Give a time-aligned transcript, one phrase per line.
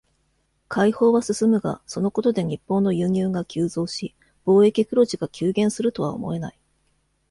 [0.67, 4.15] 開放は進むが、そのことで、日本の輸入が急増し、
[4.47, 6.59] 貿易黒字が急減するとは思えない。